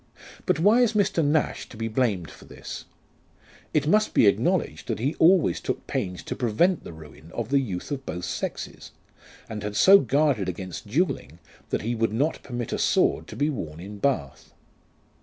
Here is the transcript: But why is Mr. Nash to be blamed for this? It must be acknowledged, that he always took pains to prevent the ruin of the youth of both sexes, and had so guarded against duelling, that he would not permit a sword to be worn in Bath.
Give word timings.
But 0.47 0.57
why 0.59 0.79
is 0.81 0.93
Mr. 0.93 1.23
Nash 1.23 1.69
to 1.69 1.77
be 1.77 1.87
blamed 1.87 2.31
for 2.31 2.45
this? 2.45 2.85
It 3.71 3.85
must 3.87 4.15
be 4.15 4.25
acknowledged, 4.25 4.87
that 4.87 4.97
he 4.97 5.13
always 5.19 5.59
took 5.61 5.85
pains 5.85 6.23
to 6.23 6.35
prevent 6.35 6.83
the 6.83 6.91
ruin 6.91 7.29
of 7.35 7.49
the 7.49 7.59
youth 7.59 7.91
of 7.91 8.03
both 8.03 8.25
sexes, 8.25 8.93
and 9.47 9.61
had 9.61 9.75
so 9.75 9.99
guarded 9.99 10.49
against 10.49 10.87
duelling, 10.87 11.37
that 11.69 11.83
he 11.83 11.93
would 11.93 12.13
not 12.13 12.41
permit 12.41 12.73
a 12.73 12.79
sword 12.79 13.27
to 13.27 13.35
be 13.35 13.51
worn 13.51 13.79
in 13.79 13.99
Bath. 13.99 14.53